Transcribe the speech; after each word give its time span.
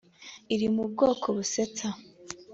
iri 0.53 0.67
mu 0.75 0.83
bwoko 0.91 1.25
busetsa 1.35 1.87